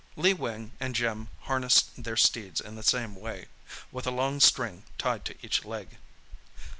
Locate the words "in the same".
2.59-3.15